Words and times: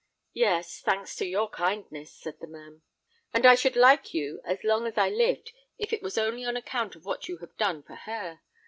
"Yes—thanks 0.33 1.15
to 1.17 1.27
your 1.27 1.47
kindness," 1.47 2.11
said 2.11 2.39
the 2.39 2.47
man; 2.47 2.81
"and 3.35 3.45
I 3.45 3.53
should 3.53 3.75
like 3.75 4.15
you 4.15 4.41
as 4.43 4.63
long 4.63 4.87
as 4.87 4.97
I 4.97 5.09
lived, 5.09 5.53
if 5.77 5.93
it 5.93 6.01
was 6.01 6.17
only 6.17 6.43
on 6.43 6.57
account 6.57 6.95
of 6.95 7.05
what 7.05 7.27
you 7.29 7.37
have 7.37 7.55
done 7.55 7.83
for 7.83 7.93
her. 7.93 8.41